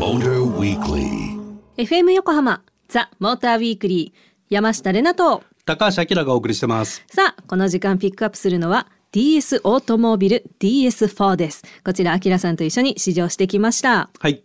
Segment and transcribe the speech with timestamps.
[0.00, 1.36] Motor Weekly.
[1.76, 5.42] FM 横浜ザ・モーターウィークリー山下れなと。
[5.66, 7.04] 高橋明がお送りしてます。
[7.10, 11.62] さあこの時間ピックアップするのは DS オートモービル DS4 です。
[11.84, 14.08] こちらあきらさんと一緒に試乗してきました。
[14.18, 14.42] はい。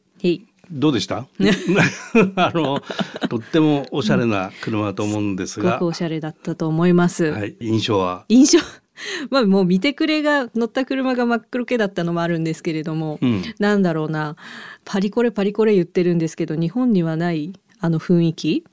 [0.69, 1.19] どうでした？
[2.35, 2.81] あの、
[3.29, 8.25] とってもおしゃれな車だと思うんですが、すごくおしゃれだったと思います、はい、印象は？
[8.27, 8.59] 印象
[9.29, 13.43] まあもう見てくれが乗った車が真っ黒系だったのもあるんですけれども、うん。
[13.59, 14.35] なんだろうな
[14.83, 18.63] パリコレパリコレ言ってるんですけど日本にはないあの雰囲気。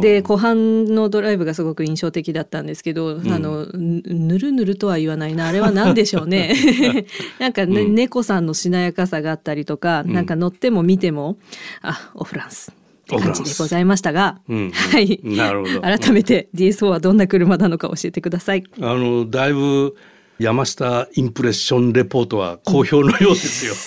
[0.00, 3.32] で後半のドライブがすごく印象的だったんですけど、ん。
[3.32, 5.48] あのぬぬるぬるとは言わないな。
[5.48, 6.54] あれは何でしょうね。
[7.38, 7.94] なんか、ねうん。
[7.94, 10.12] 猫さんのしなやかさがあったりとか、ん。
[10.12, 11.38] なんか乗っても見ても
[11.82, 12.72] あオフランス
[13.16, 15.20] って感じでございましたが、うんはい。
[15.24, 15.80] なるほど。
[15.82, 18.64] 改めて DS4 はどんな車なのか教えてください。
[18.80, 19.96] あの、だいぶ
[20.38, 23.74] 山下インプレッションレポートは好評のようですよ。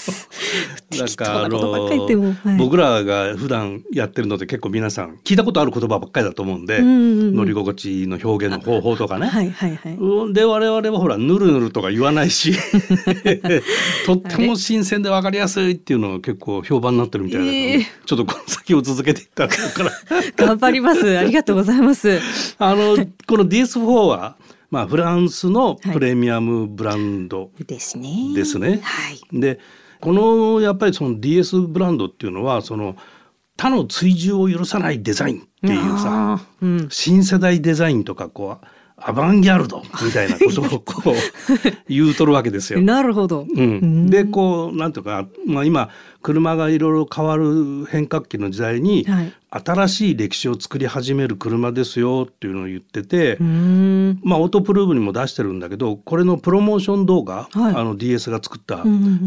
[0.91, 9.27] なんかり言ってもはい僕らが普段やってるので結構皆さん聞いたことある言葉ばっかりだと思うんで、うんうんうん乗り心地の表現の方法とかね。
[9.27, 9.93] はいはいはい。
[9.95, 12.53] うんで我々はほらぬるぬるとか言わないし
[14.05, 19.49] とっても新鮮で分かりやすいっていうのが結構評判になってるみたいだから、ええちょっとこの先を続けていったら
[20.35, 21.17] 頑張ります。
[21.17, 22.19] ありがとうございます。
[22.59, 24.35] あのこの DS4 は、
[24.71, 28.33] まあ、フランスのプレミアムブランドですね。
[28.33, 28.79] ですね。
[28.81, 29.19] はい。
[29.39, 29.59] で
[29.99, 32.95] このやっぱりその DS ブランドっていうのはその
[33.57, 36.87] 他の追従を許さないデザインっていうさうん。
[36.89, 41.13] 新世代デザインとかこうアバンギャルドみたいなことを こう
[41.89, 42.81] 言うとるわけですよ。
[42.81, 43.45] なるほど。
[43.53, 45.89] うん、でこうなんていうか、まあ、今
[46.21, 49.33] 車がいろいろ変わる変革期の時代に、はい。
[49.53, 53.37] 新しい歴史を作り始める車ですよっていうのを言ってて。
[54.23, 57.75] まあ、オートプルーブにも出してるんだけどこれのプロモーション動画、はい。
[57.75, 58.83] あの DS が作った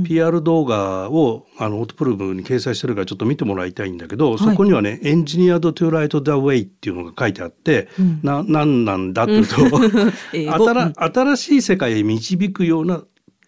[0.06, 8.20] PR 動画をあのオートプルーブに掲載してるからちょっと見てもらいたいんだけど、そこにはね「Engineered to light the way」っていうのが書いてあって、うん。
[8.22, 9.56] な何なんだっていうと、
[11.12, 13.02] 新しい世界へ導くような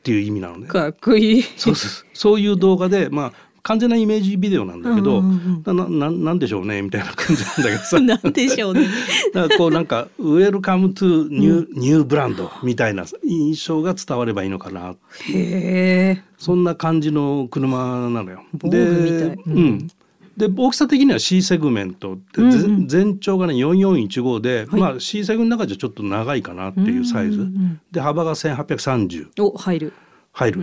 [0.06, 0.68] っていう意味なのね。
[0.68, 1.42] かっこいい。
[1.56, 3.32] そうそうそういう動画でまあ
[3.64, 8.86] 完全なイメージビデオなんだけど、うんうんなななんでしょうねみたいな感じなんだけどさなんでしょうね。
[9.34, 14.94] だからこうなんか「Welcome to new, new brand」みたいな印象が伝わればいいのかな
[15.32, 16.22] へえ。
[16.38, 18.44] そんな感じの車なのよ。
[18.54, 19.88] 防具みたいで,、ううんん
[20.36, 22.88] で大きさ的には C セグメントで、うんうん。
[22.88, 29.92] ぜ全長がね4415で、まあ C セグの中じゃちょっと長いかなっていうサイズ、うんうんうんで幅が1830お入る。
[30.36, 30.60] 入る、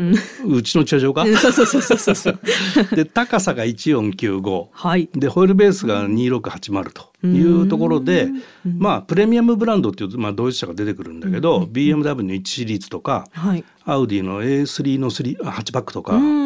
[0.47, 2.39] うちの駐車場か、 そうそうそうそうそう。
[2.95, 5.09] で高さが1495はい。
[5.15, 8.29] でホイールベースが2680というところで、
[8.77, 13.63] まあプレミアムブランドっていうと、まあ、ドイツ車が出てくるんだけど、BMW の1シリーズとかはい。
[13.85, 16.39] アウディの A3 の3ハッチバックとか、うんうんう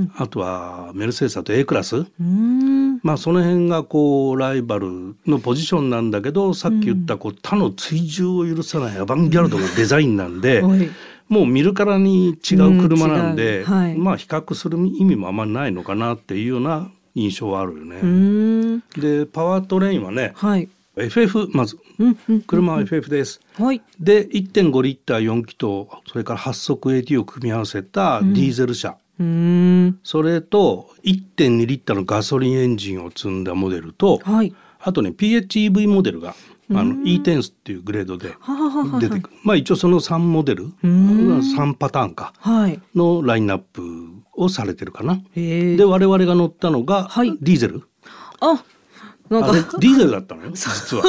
[0.00, 3.00] んあとはメルセデスだと A クラス、うん。
[3.02, 10.62] まあ、その辺がこうライバルのポジションなんだけどさっき言ったこう他の追従を許さないアバンギャルドのデザインなんで。
[10.62, 10.88] はい。
[11.28, 18.82] もう見るからに違う車なんうんで、違うはいまあ比較する意味もあんまりないのかなっていうような印象はあるよね。
[18.96, 20.68] でパワートレインはねはい。
[20.96, 22.40] FF まずうんうん。
[22.42, 23.40] 車は FF です。
[23.56, 23.82] はい。
[24.00, 28.96] で1.5リッター4気筒それから8速 AT を組み合わせたディーゼル車。
[30.04, 34.54] それと1.2リッターのガソリンエンジンを積んだモデルとはい。
[34.80, 36.34] あとね PHEV モデルが
[36.70, 38.34] あの E10 っていうグレードで
[39.00, 39.36] 出てくる。
[39.44, 40.72] まあ一応その3モデルん。
[40.82, 42.32] 3パターンか。
[42.38, 42.80] はい。
[42.94, 43.82] のラインナップ
[44.34, 45.20] をされてるかな。
[45.34, 47.36] で我々が乗ったのがはい。
[47.40, 47.82] ディーゼル、
[48.40, 48.62] あ、
[49.30, 49.52] なんか。
[49.78, 51.04] ディーゼルだったのよ 実は。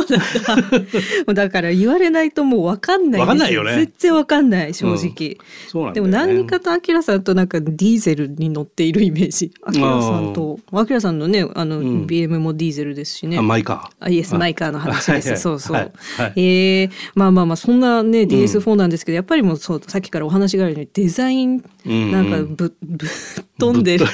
[1.33, 3.75] だから言われないともうわかんないですわかんないよね。
[3.75, 5.37] 全然わかんない正直、
[5.67, 5.95] そうなんね。
[5.95, 9.51] でも何かとアキラさんとなんかディーゼルに乗っているイメージ。
[9.63, 10.59] アキラさんと。
[10.71, 12.05] アキラさんのねあの、ん。
[12.05, 13.37] BM もディーゼルですしね。
[13.37, 14.05] あマイカー。
[14.05, 15.91] あイエスマイカーの話です、そうそう、はい。
[16.17, 16.33] はい。
[16.35, 16.89] えー。
[17.15, 23.09] まあまあまあそんなね DS4 なんですけど、やっぱりもうそうさっきからお話があるようにデザインうんなんかぶ,、ぶっ
[23.57, 24.05] 飛んでる。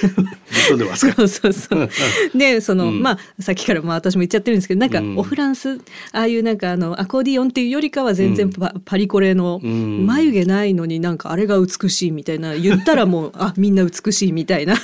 [0.67, 1.15] 飛んでますか？
[1.15, 1.89] そうそうそう。
[2.35, 5.17] でその、まあさっきからまあ私も言っちゃってるんですけどなんかうん。
[5.17, 5.77] オフランス、
[6.11, 10.05] ああいうなんかあのアコーディオンっていうよりかは全然パ,、パリコレのうん。
[10.05, 14.75] 眉毛ないのになんかあれが美しいみたいな言ったらもう あみんな美しいみたいな。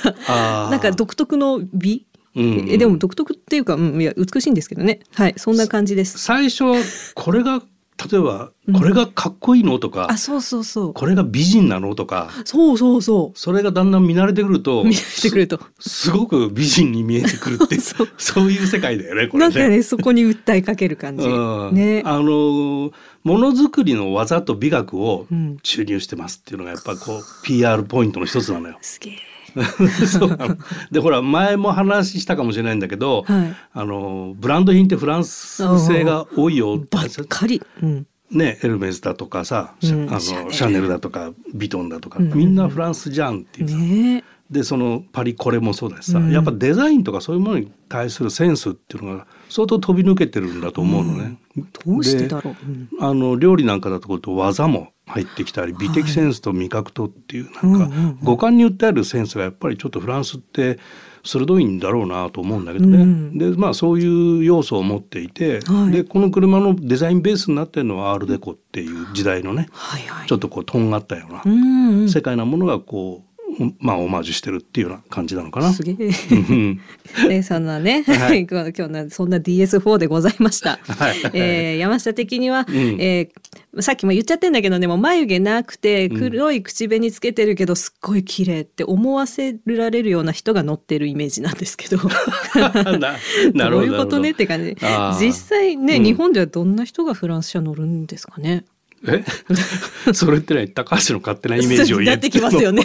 [0.70, 2.04] なんか独特の美、
[2.34, 2.66] うん。
[2.68, 5.00] えでも独特っていうか、うん、いや美しいんですけどね。
[5.14, 6.18] はいそんな感じです。
[6.18, 6.76] 最初は
[7.14, 7.62] これが
[8.10, 10.94] 例えばこれがかっこいいのとか、あそうそうそう。
[10.94, 15.58] これが美人なのとかそうそうそそれがだんだん見慣れてくるとう見せてくると。
[15.80, 18.08] すすごく美人に見えてくるって そう。
[18.18, 21.26] そういう世界だよねこれなんかねそこに訴えかける感じ。
[21.28, 21.74] うん。
[21.74, 22.02] ね。
[22.04, 22.92] あの
[23.24, 25.58] ものづくりの技と美学をうん。
[25.62, 28.78] 注入してますっていうのがやっぱこう PR ポイントの一つなのよ。
[28.80, 29.31] すげえ
[30.06, 30.28] そう。
[30.30, 30.56] なの
[30.90, 33.56] でほら前も話したかもしれないんだけど、はい。
[33.72, 36.78] あのブランド品ってフランス製が多いよ。
[36.90, 40.08] ばっかり、うん、ねエルメスだとかさ、うん。
[40.08, 40.88] あのシャネル。
[40.88, 42.32] だとかビトンだとか、うん。
[42.34, 46.30] みんなフランスじゃんっていうさ、ねでそのパリコレもそうだしさ、うん。
[46.30, 51.38] やっぱデザインとかそういうものに対するセンスっていうのが相当飛び抜けてるんだと思うのね。
[51.84, 52.86] どうしてだろう、うん。
[52.86, 58.18] であの料理なんかだとこうと技も入ってきたり美的センスと味覚とっていうなんかうんうんうん。
[58.22, 60.78] 五感に訴えるセンスがやっぱりちょっとフランスって
[61.24, 62.98] 鋭いんだろうなと思うんだけどね。
[62.98, 63.38] うん。
[63.38, 65.92] でまあそういう要素を持っていて、はい。
[65.92, 70.28] でこの車のデザインベースになってるのはアールデコっていう時代のねはいはい。
[70.28, 72.08] ちょっとこうとんがったようなうんうん。
[72.08, 73.31] 世界なものがこう
[73.80, 75.72] まあオマージュしてるっていうような感じなのかな。
[75.72, 75.96] すげえ。
[76.30, 76.80] うん。
[77.28, 78.46] でそんなね、はい。
[78.48, 80.78] 今日なそんな DS4 でございました。
[80.86, 81.16] はい。
[81.34, 82.76] えー山下的には、うん。
[83.00, 86.18] えーさっきも言っちゃってんだけどねもう眉毛なくてうん。
[86.18, 91.96] 黒い口紅つけてるけどすっごい綺麗って思わせられるような人が乗ってるイメージなんですけど。
[93.54, 93.78] どど。
[93.78, 94.76] ういうことねって感じ。
[95.18, 96.04] 実際ね、うん。
[96.04, 98.64] 日本ではどんな人がフランス車乗るんですかね
[99.08, 99.24] え？
[100.14, 102.84] それってね高橋の勝手なイメージを言なってきますよね。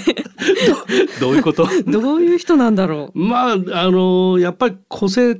[1.19, 1.67] どういうこと？
[1.87, 3.19] どういう人なんだろう。
[3.19, 3.57] まああ
[3.91, 5.39] のやっぱり個性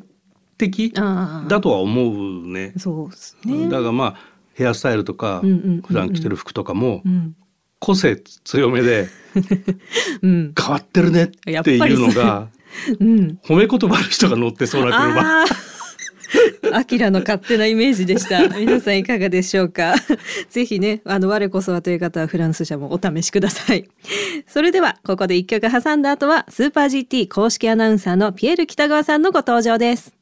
[0.58, 2.74] 的だとは思うね。
[2.78, 3.68] そうですね。
[3.70, 4.16] だからまあ
[4.54, 7.36] ヘアスタイルとか、うん普段着てる服とかもうん。
[7.80, 9.08] 個性強めで
[10.24, 10.54] うん。
[10.60, 11.28] 変わってるねっ
[11.64, 12.48] ていうのが
[13.00, 13.04] う。
[13.04, 13.38] ん。
[13.46, 15.46] 褒め言葉ある人が乗ってそうな車。
[16.74, 18.48] アキラの勝手なイメージでした。
[18.50, 19.96] 皆さんいかがでしょうか？
[20.50, 23.88] ぜひね、あの我こそはという方はフランス車もお試しください。
[24.48, 30.14] それではここで一曲挟んだ後はスーパー GT 公式アナウンサーのピエール北川さんのご登場です。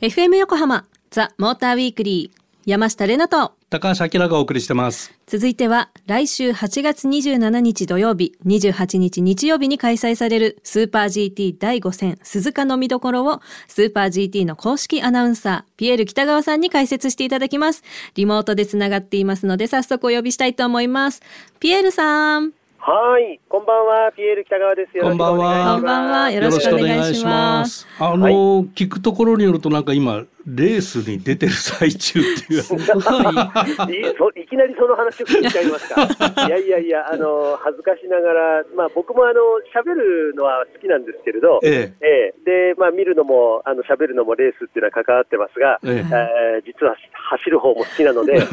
[0.00, 3.52] FM 横浜ザ・モーターウィークリー山下れなと。
[3.70, 5.12] 高橋明がお送りしてます。
[5.26, 17.82] 続いては来週8月27日土曜日28日日曜日に開催されるスーパー GT 第5戦鈴鹿の見どころをスーパー GT の公式アナウンサーピエール北川さんに解説していただきます。
[18.14, 21.22] リモートでつながっていますので早速お呼びしたいと思います。
[21.60, 22.52] ピエールさん。
[22.82, 24.96] はい、こんばんは、ピエール北川です。
[24.96, 25.76] よろしくお願いします。
[25.76, 26.30] こんばんは。
[26.30, 27.86] よろしくお願いします。
[27.98, 32.60] あの、聞くところによるとなんか今レースに出てる最中っていう。
[32.60, 36.02] いいそいきなりその話を聞いちゃいますか。
[36.48, 39.40] いやいやいや、あの恥ずかしながら、まあ僕もあの
[39.74, 42.06] 喋るのは好きなんですけれど、ええ。
[42.06, 45.92] えでまあ見るのもあの喋るのもレースっていうのは関わってますが、ええ。
[45.98, 46.94] えー実は
[47.30, 48.44] 走る方も好きなので、 ええ。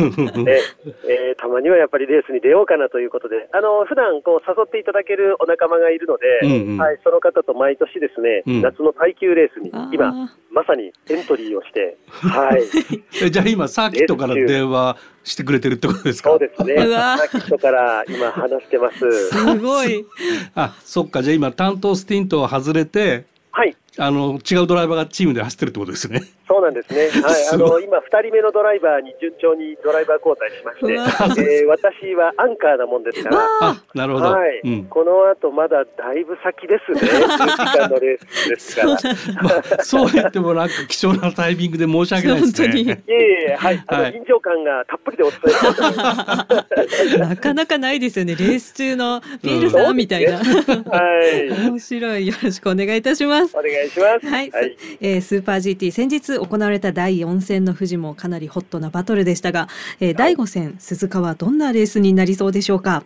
[1.08, 6.78] えーたまにはやっぱりレースに出ようかなということで、あの普段こう誘っていただけるお仲間がいるので、うんうん。
[6.78, 8.62] はいその方と毎年ですね、うん。
[8.62, 10.14] 夏の耐久レースに今
[10.52, 11.77] まさにエントリーをして、
[12.10, 12.64] はい。
[13.24, 16.30] えじゃあ今サーキットから電話してくれてるってことですか？
[16.32, 16.76] そうですね。
[16.78, 19.30] サーキットから今話してます。
[19.30, 20.06] すごい
[20.56, 23.76] あそっかじゃあ今担当スティントを外れてはい。
[24.00, 26.22] あの違うドライバーがチームで走ってるってことですね。
[26.48, 27.10] そうなんですね。
[27.22, 27.48] はい。
[27.52, 34.26] あの、今、二人目のドライバーに順調にドライバー交代しまして、 えー私はアンカーなもんですから、あなるほど。
[34.32, 34.84] はい、うん。
[34.86, 37.00] この後まだだいぶ先ですね。
[37.02, 38.88] 10時間のレースですから。
[38.88, 38.98] ま
[39.80, 43.04] あそう言ってもなんか貴重なタイミングで申し訳ないです本当にね。
[43.08, 43.22] いえい
[43.52, 43.84] え、はい。
[43.88, 46.48] あの、はい臨場感がたっぷりでお伝えしたいと思いま
[47.08, 47.18] す。
[47.18, 50.42] なかなかないですよねレース中のピエールさん、みたいなは
[51.24, 51.50] い。
[51.50, 54.28] 面白いよろしくお願いいたしますお願いします。
[54.28, 54.52] はい、
[55.02, 59.68] えースーパー GT 先日行われた第4戦の富士もかなりホットなバトルでしたが、
[60.00, 63.04] えー第5戦鈴鹿はどんなレースになりそうでしょうか？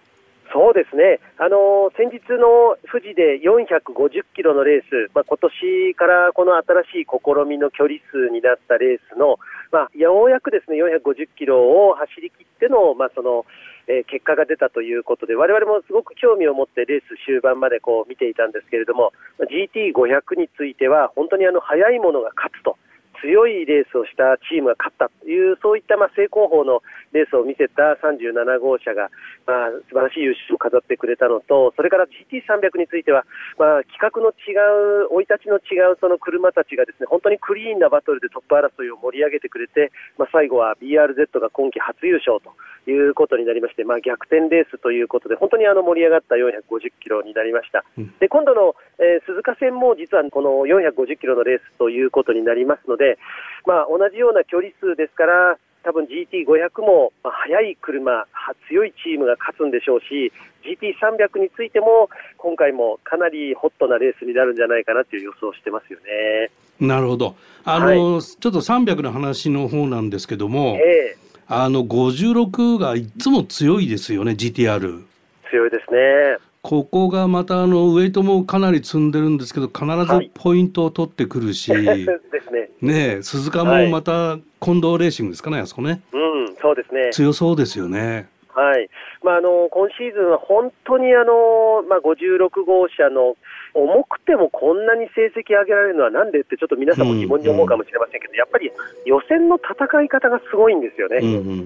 [0.53, 6.55] そうですね、あのー先日の富士で450キロのレース、まあ、今年からこの
[6.91, 9.39] 新しい試みの距離数になったレースの、
[9.71, 13.45] まあ、ようやくですね450キロを走り切っての、まあその
[13.87, 22.77] えー結果が出たということで、我々もすごく興味を持ってレース終盤までこう見ていたんですけれども、まあ GT500 については、本当にあの速いものが勝つと。
[23.21, 26.81] 強いレースをしたチームが勝ったという、そういったまあ正攻法の
[27.13, 29.09] レースを見せた37号車が、
[29.45, 33.25] まあ、素晴らしい優勝を飾ってくれたのと、それから GT300 については、
[33.57, 34.57] まあ、規格の違
[35.05, 42.55] う、生い立ちの違うその車たちがですね、本当にクリーンなバトルでトップ争いを盛り上げてくれて、まあ、最後は BRZ が今季初優勝と
[42.89, 47.83] いうことになりまして、まあ、逆転レースということで、本当にあの盛り上がった450キロになりました。
[47.97, 53.17] うんで、今度の、えー鈴鹿戦も実はこの450キロのレースということになりますので、で、
[53.65, 58.27] まあ、同じような距離数ですから、多分 GT500 も、まあ、速い車、は
[58.69, 60.31] 強いチームが勝つんでしょうし、
[60.63, 66.51] GT300 についても、今回もかなりホットなレースになるんじゃないかなという予想をしてますよね。
[66.79, 67.35] なるほど。
[67.63, 71.21] あの、ちょっと300の話の方なんですけども、ええ
[71.53, 75.03] あの56がいつも強いですよね GTR。
[75.49, 76.37] 強いですね。
[76.61, 82.05] ここがまたあのウェイトもかなり積んでるんですけど必ずポイントを取ってくるし、 で
[82.41, 82.51] す
[82.81, 83.23] ね。
[83.23, 87.09] 鈴鹿もまた近藤レーシングですかねあそこねうん、そうですね。
[87.11, 88.29] 強そうですよね。
[88.53, 88.89] はい。
[89.23, 93.35] まあ、あの、今シーズンは本当にあの、まあ、56号車の
[93.73, 98.71] 重くてもこんなに成績上げられるのはなんでってちょっと皆さんも疑問に思うかもしれませんけど、やっぱり
[99.05, 101.19] 予選の戦い方がすごいんですよね。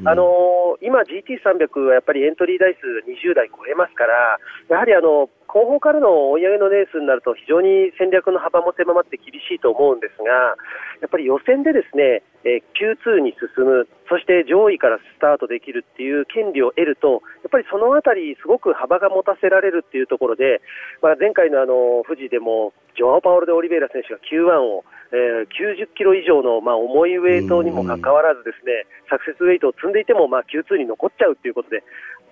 [0.05, 4.37] あの今 GT300 はやっぱりエントリー台数20台超えますから、
[4.69, 10.57] やはりあの、後方からの追い上げのレースになると非常に戦略の幅も狭まって厳しいと思うんですが、
[11.01, 20.61] やっぱり予選でですね、え Q2 に進む、そして上位からスタートできるっていう権利を得ると、やっぱりそのあたり、すごく幅が持たせられるっていうところで、
[21.01, 31.83] まあ、前回のあの富士でも、ジョアオ・パオロ・でオリベイラ選手が Q1 を、えー90キロ以上の、まあ、重いウェイトにもかかわらずですね、サクセスウェイトを積んでいても、まあ、Q2 に残っちゃうっていうことで、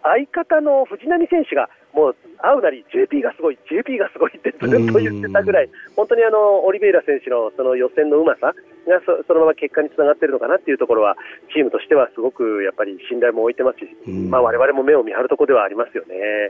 [0.03, 11.15] 相方の藤波選手が、もう会うなり JP がすごい、JP がすごいってずっと言ってたぐらい、本当にあのオリベイラ選手のその予選のうまさがそそのまま結果につながっているのかなっていうところは、
[11.53, 14.29] チームとしてはすごくやっぱり信頼も置いてますし、うん。
[14.29, 16.49] まあ我々も目を見張るところではありますよね。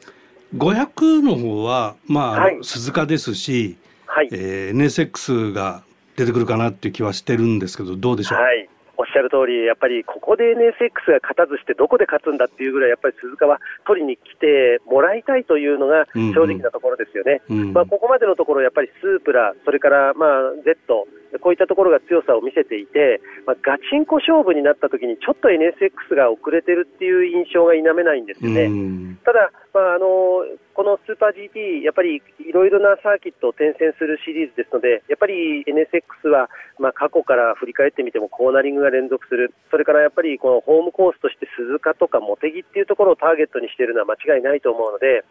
[0.56, 2.58] 500の方はまあ、はい。
[2.64, 5.84] 鈴鹿ですし、はい、えー NSX が
[6.16, 8.38] 出てくるかなっていう気はしてるんですけどどうでしょう？
[8.40, 8.70] はい、
[9.14, 17.42] しゃる通り、やっぱりここで NSX が勝たずして、どこで勝つんだっていうぐらい、やっぱり鈴鹿は取りに来てもらいたいというのがうんうん正直なところですよね。
[17.50, 20.30] うんまあ、ここまでのところ、やっぱりスープラ、それからまあ
[20.66, 21.08] Z、
[21.42, 28.66] こういったところが強さを見せていて、まあ、ガチンコ勝負になった時に、ちょっと NSX が遅れてるっていう印象が否めないんですよね。
[28.66, 36.50] うんただ、まあ、あのこのスーパー GT、やっぱりいろいろなサーキットを転戦するシリーズですので、やっぱり NSX は、
[36.80, 45.24] まあ、過去から振り返ってみてもコーナリングが連続する、それからやっぱりこのホームコースとして鈴鹿とか茂木っていうところをターゲットにしているのは間違いないと思うので、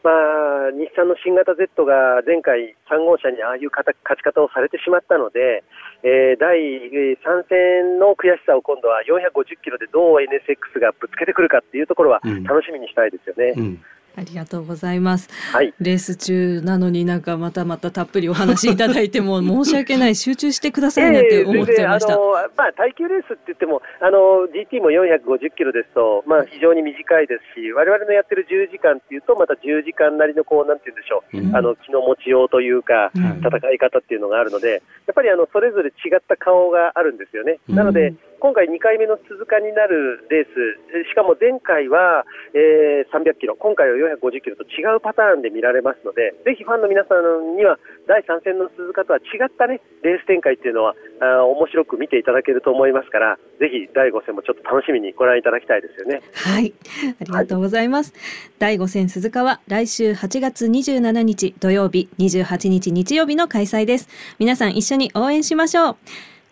[0.00, 5.62] まあ、日産の新型 Z が前回3号車にああいう勝勝ち方をされてしまったので、
[6.02, 12.44] えー第3戦の悔しさを今度は450キロでどう NSX がぶつけてくるかっていうところはうん。
[12.44, 13.52] 楽しみにしたいですよね。
[13.56, 13.82] うん
[14.20, 15.28] ありがとうございます。
[15.50, 15.72] はい。
[15.80, 22.12] レース中なのになんかまたまたたっぷりお話しいただいても 申し訳ない集中してくださいねって思っちゃいました。
[22.12, 37.58] ええ全然あのまあ、耐久レースって言っても、あの GT も450キロですと、まあ、非常に短いですし、我々のやってる10時間っていうと、また10時間なりのこう、なんて言うんでしょう、うんあの気の持ちようというか、うん戦い方っていうのがあるので、やっぱりあのそれぞれ違った顔があるんですよね。
[37.68, 42.24] うんなので、今回2回目の鈴鹿になるレース、しかも前回は、
[42.56, 47.78] えー300キロ、今回は450キロと違うパターンで見られますので、ぜひファンの皆さんには
[48.08, 56.22] 第3戦の鈴鹿とは違ったね、レース展開っていうのは、あ面白く見ていただけると思いますから、ぜひ第5戦もちょっと楽しみにご覧いただきたいですよね。
[56.32, 56.72] はい、
[57.20, 58.14] ありがとうございます。
[58.58, 64.08] 第5戦鈴鹿は来週8月27日土曜日、28日日曜日の開催です。
[64.38, 65.96] 皆さん一緒に応援しましょう。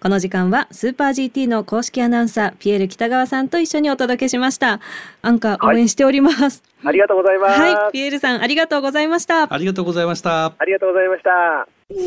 [0.00, 4.78] この時間はスーパー GT の公式アナウンサーピエール北川さんと一緒にお届けしました。
[5.23, 6.62] アンカー応援しております。
[6.85, 7.61] ありがとうございます。
[7.61, 9.52] はい、ピエールさんありがとうございました。
[9.52, 10.55] ありがとうございました。
[10.57, 11.67] ありがとうございました。
[11.88, 11.99] The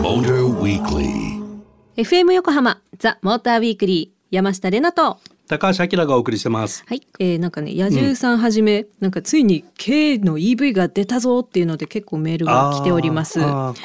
[0.00, 1.44] Motor Weekly.
[1.98, 5.18] FM 横浜ザ・モーターウィークリー山下れなと。
[5.48, 6.84] 高橋明がお送りしてます。
[6.86, 13.40] はい、えー、なんかね野獣さんはじめ、なんかついに K の EV が出たぞっていうので結構メールが来ております。
[13.40, 13.44] こ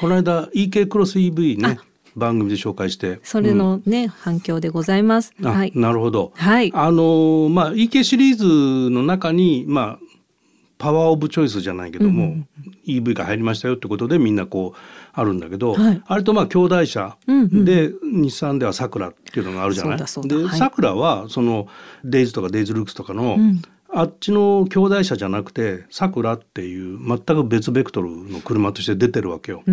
[0.09, 1.79] の間 EK クロス EV ね
[2.15, 3.19] 番組で紹介して。
[3.23, 5.33] それのね、反響でございます。
[5.41, 5.71] はい。
[5.75, 6.31] なるほど。
[6.35, 6.71] はい。
[6.73, 10.00] あのーまあ EK シリーズの中にまあ
[10.81, 12.47] パワーオブチョイスじゃないけども、うん
[12.87, 14.79] EV が入りましたよってことでみんなこう
[15.13, 16.01] あるんだけど、はい。
[16.03, 19.97] あれとまあ兄弟車で、日産ではさくらっていうのがあるじゃない？
[19.97, 20.49] でそうだそうだ。
[20.49, 20.59] はい。
[20.59, 21.67] さくらはその
[22.03, 23.61] デイズとかデイズルックスとかの、うん。
[23.93, 29.63] あっちの兄弟車じゃなくてさくらっていう全く別ベクトルの車として出てるわけよ。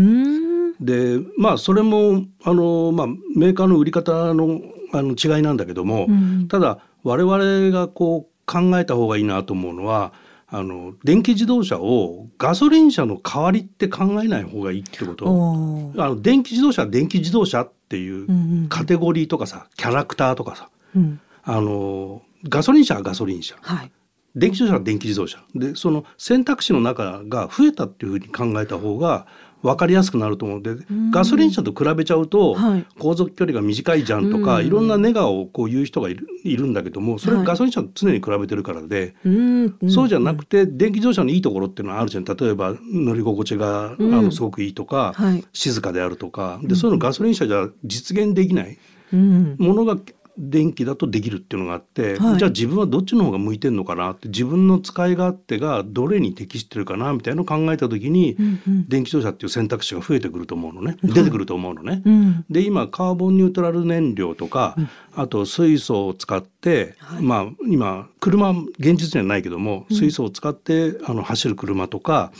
[0.80, 4.60] でまあそれもあの、まあ、メーカーの売り方の
[4.92, 6.48] あの違いなんだけども、うん。
[6.48, 10.12] ただ我々がこう考えた方がいいなと思うのは
[10.50, 15.26] あの電気自動車をガソリン車の代わりって考えない方がいいってこと。
[15.26, 21.20] あの電気自動車は電気自動車っていううんうんカテゴリーとかさキャラクターとかさうん。
[21.42, 23.90] あのガソリン車はガソリン車はい。
[24.34, 29.26] 電気自動車は電気自動車でその選択肢の中が増えたっていうふうに考えた方が
[29.62, 32.86] 分かりやすくなると思うので、ガソリン車と比べちゃうと、はい。
[32.98, 34.66] 航続距離が短いじゃんとか、うん。
[34.66, 37.46] いろんなネガをこう言う人がいるいるんだけどもそれはい。
[37.46, 39.78] ガソリン車と常に比べてるからで、うん。
[39.88, 42.24] そうじゃなくて電気自動車のいいところっていうのはあるじゃん。
[42.24, 44.14] 例えば乗り心地が、うん。
[44.14, 45.44] あのすごくいいとか、はい。
[45.52, 46.60] 静かであるとか。
[46.62, 48.78] でそういうのガソリン車じゃ実現できない
[49.12, 49.56] うん。
[49.58, 49.96] ものが
[50.38, 52.38] 電気だとできるっていうのがあって、はい。
[52.38, 58.88] じゃあ自分はどっちの方が向いてるのかなって自分の使い勝手がどれに適してるかなみたいなのを考えた時に、うんうん。
[58.88, 60.96] 電気自動車っていう選択肢が増えてくると思うのね。
[61.02, 62.02] 出てくると思うのね。
[62.04, 62.44] うん。
[62.48, 64.76] で今カーボンニュートラル燃料とか、
[65.14, 72.32] あと水素を使って、まあ今車現実にはないけども水素を使ってあの走る車とか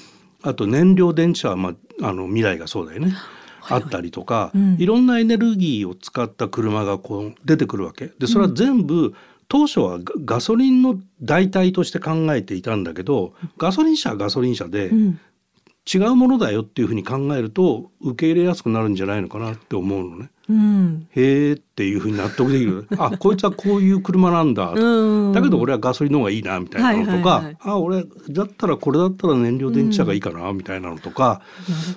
[0.43, 3.15] あと燃料電池車は、まあ、あの未来がそうだよね。
[3.69, 4.77] あったりとか、うん。
[4.79, 8.11] いろんなエネルギーを使った車がこう出てくるわけ。
[8.19, 9.15] でそれは全部、
[9.49, 15.21] 当初はガガソリンの代替として考えていたんだけどガソリン車はガソリン車で、うん。
[15.91, 20.31] 違うものだよっていうふうに考えると受け入れやすくなるんじゃないのかなって思うのね。
[20.51, 21.09] うん。
[21.13, 22.89] へーっていうふうに納得できる。
[22.99, 25.33] あこいつはこういう車なんだ、うん。
[25.33, 27.57] だけど俺はガソリンの方がいいなみたいなのとか、はいはいはい。
[27.61, 31.41] あ俺だったらこれだったら燃料電池車がいいかなみたいなのとか、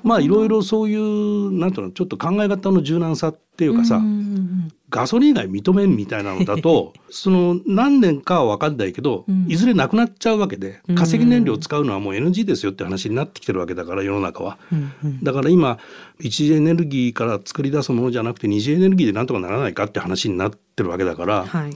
[0.04, 9.46] まあいろいろそういうなんていうのちょっと考え方の柔軟さっていうかさ、うんガソリン以外認めんみたいなのだと その何年かは分かんないけど、うん。
[9.48, 10.96] いずれなくなっちゃうわけでうん。
[10.96, 14.58] 化石燃料を使うのはもう NG ですよって話になってきてるわけだから世の中は。
[14.72, 15.24] うんうん。
[15.24, 15.80] だから今
[16.20, 21.74] 一次エネルギーから作り出すものじゃなくて二次エネルギーでなんとかならないかって話になってるわけだから、はい。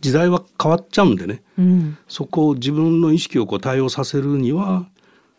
[0.00, 1.42] 時代は変わっちゃうんでね。
[1.58, 1.98] うん。
[2.08, 4.86] そこを自分の意識をこう対応させるには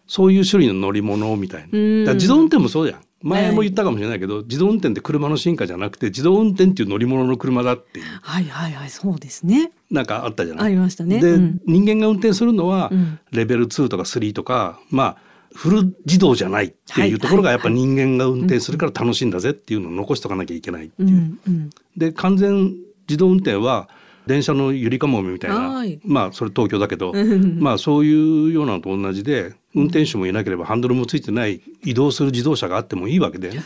[0.07, 1.67] そういう種類の乗り物みたいな。
[1.71, 2.05] うん。
[2.05, 3.01] だ自動運転もそうじゃん。
[3.21, 8.05] 前も言ったかもしれないけど、自動運転って車の進化じゃなくて自動運転っていう乗り物の車だっていう。
[8.21, 9.73] はいはいはいそうですね。
[9.91, 10.65] なんかあったじゃない？
[10.67, 11.19] ありましたね。
[11.19, 11.61] で、うん。
[11.65, 13.19] 人間が運転するのは、うん。
[13.31, 15.17] レベル2とか3とかまあ
[15.53, 17.57] フル自動じゃないっていうところがはい。
[17.57, 21.09] やっぱ人間が運転するから楽しいんだぜっていうのを残しとかなきゃいけないっていう。
[21.09, 21.11] う。
[21.11, 22.75] んうんで完全
[23.07, 23.89] 自動運転は
[24.27, 25.99] 電車のゆりかもめみたいな、はい。
[26.05, 27.59] まあそれ東京だけど、うん。
[27.59, 33.63] まあそういうようなのと同じで運転手もいなければハンドルもついてない移動する自動車があってもいいわけで、ね、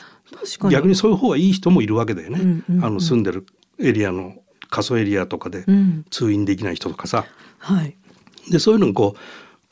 [0.72, 2.86] 逆にそういう方がいい人もいるわけだよね、うんうんうん。
[2.86, 3.46] あの住んでる
[3.80, 4.36] エリアの
[4.70, 6.06] 過疎エリアとかでうん。
[6.10, 7.25] 通院できない人とかさ。
[7.60, 7.98] はい。
[8.50, 9.20] でそういうのにこう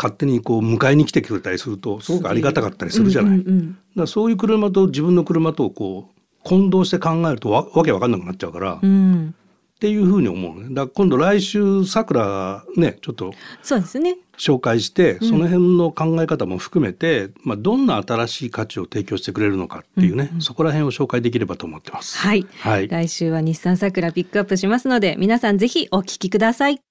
[0.01, 3.37] 勝手にこう迎えに来てくれたりするとすごくありがたかったりするじゃない。
[3.37, 9.35] うんうんうんだからそういう車と自分の車とをこう混同して考えるとわわけわかんなくなっちゃうから、っうん。
[9.79, 10.67] ていうふうに思うね。
[10.71, 14.17] だ今度来週さくらねちょっとそうですね。
[14.37, 15.27] 紹介してうん。
[15.27, 22.17] その辺の考え方も含めて、まあ、どんな新しい価値を提供してくれるのかっていうね、うんうんそこら辺を紹介できればと思ってます。
[22.17, 22.47] はい。
[22.59, 26.81] はい、来週は日産さくらピックアップしますので皆さんぜひお聞きください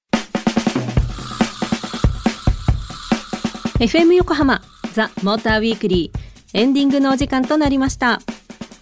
[3.81, 4.61] FM 横浜
[4.93, 6.19] ザ・モーターウィークリー
[6.53, 8.21] エンディングのお時間となりました。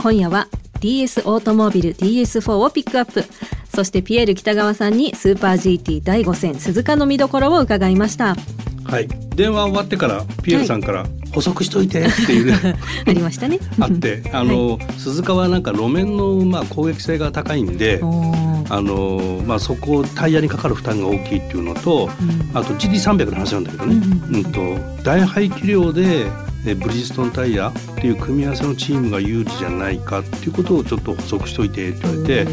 [0.02, 0.48] 今夜は
[0.80, 3.24] DS オートモービル DS4 をピックアップ。
[3.72, 8.34] そしてピエール北川さんにスーパー GT 第5戦鈴鹿の見どころを伺いました。
[8.82, 9.06] はい、
[9.36, 12.46] 電話終わってからピエールさんから「補足しといて」っていう。
[12.46, 13.60] ね ありましたね。
[13.78, 18.00] あってあの、鈴鹿はなんか路面のまあ攻撃性が高いんで
[18.68, 22.56] あの、まあ、そこタイヤにかかる負担が大きいっていうのとうん。
[22.56, 24.36] あと GT300 の話なんだけどね、うん。
[24.36, 26.26] うんと大排気量で
[26.66, 32.46] えブリヂストンタイヤっていう組み合わせのチームが有利じゃないかっていうことをちょっと補足しといてって言われて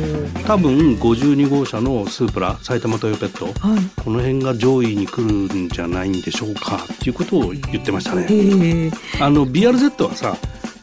[0.45, 3.45] 多分52号車のスープラ埼玉トヨペット。
[3.45, 3.79] はい。
[4.03, 8.91] この辺が上位に来るんじゃないんでしょうかっていうことを言ってましたね。
[9.19, 10.37] あの BRZ はさ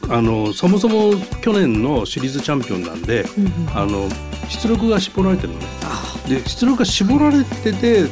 [0.09, 4.09] あのそもそも去年のシリーズチャンピオンなんで、うんうんあの
[4.49, 5.65] 出力が絞られてるのね。
[6.27, 8.03] で出力が絞られてて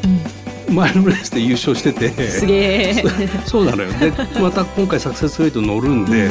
[0.72, 2.10] 前のレースで優勝してて。
[2.30, 3.04] すげえ。
[3.46, 3.92] そうなのよ。
[4.00, 6.30] でまた今回サクセスレート乗るんで、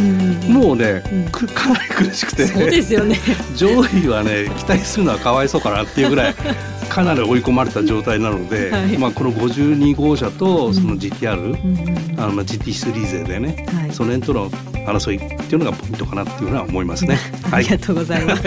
[0.49, 2.47] もうね、う かなり苦しくて。
[2.47, 3.19] そうですよね。
[3.57, 6.35] 上位はね期待するのはかわいそうかなっていうぐらい
[6.89, 8.99] かなり追い込まれた状態なので、はい。
[8.99, 13.93] まあ、この52号車とその GTR、うんあのまあ GT3 勢でね、はい。
[13.93, 14.51] その辺との
[14.87, 17.19] 争いっていうのがポイントかなっていうのは思いますね。
[17.51, 18.43] ありがとうございます。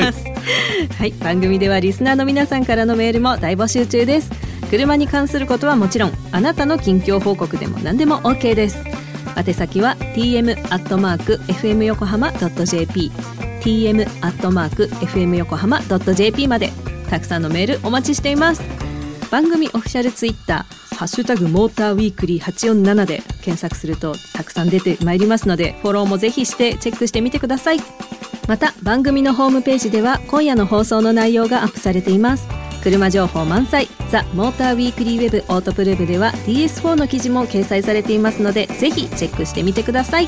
[0.98, 4.53] はい、番組ではリスナーの皆さんからのメールも大募集中です。
[4.74, 8.84] 車に関することはもちろん、あなたの近況報告でも何でも OK です。
[9.38, 13.12] 宛先は tm アットマーク fm 横浜ドット jp、
[13.62, 16.72] tm アットマーク fm 横浜ドット jp まで
[17.08, 18.64] たくさんのメールお待ちしています。
[19.30, 27.78] 番組オフィシャルツイッターハッシュタグモーターウィークリー847で検索するとたくさん出てまいりますのでフォローもぜひしてチェックしてみてください
[28.48, 33.88] また番組のホームページでは今夜の放送の内容がアップされています車情報満載。
[34.12, 40.28] ザ・モーターウィークリーウェブオートプルーブでは DS4 の記事も掲載されていますのでぜひチェックしてみてください。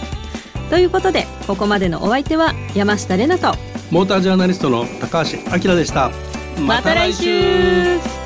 [0.69, 3.53] ということでここまでのお相手は山下れなと。
[3.91, 6.11] モータージャーナリストの高橋明でした。
[6.59, 8.24] また来週